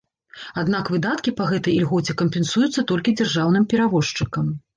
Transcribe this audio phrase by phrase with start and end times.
[0.61, 4.51] Аднак выдаткі па гэтай ільгоце кампенсуюцца толькі дзяржаўным перавозчыкам.